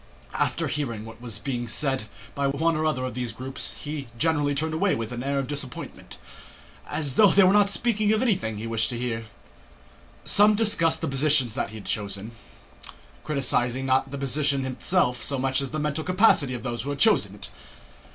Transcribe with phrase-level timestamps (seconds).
[0.33, 4.55] After hearing what was being said by one or other of these groups he generally
[4.55, 6.17] turned away with an air of disappointment,
[6.87, 9.25] as though they were not speaking of anything he wished to hear.
[10.25, 12.31] Some discussed the position that had been chosen,
[13.23, 16.97] criticizing not the position itself so much as the mental capacity of those who had
[16.97, 17.51] chosen it.